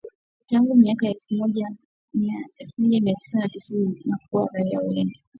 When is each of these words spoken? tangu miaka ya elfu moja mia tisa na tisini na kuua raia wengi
tangu 0.47 0.75
miaka 0.75 1.05
ya 1.05 1.11
elfu 1.11 1.33
moja 1.33 1.69
mia 2.93 3.15
tisa 3.15 3.39
na 3.39 3.49
tisini 3.49 4.01
na 4.05 4.17
kuua 4.29 4.49
raia 4.53 4.79
wengi 4.79 5.19